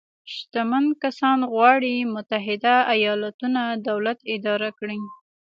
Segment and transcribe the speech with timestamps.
[0.33, 4.99] شتمن کسان غواړي متحده ایالتونو دولت اداره کړي.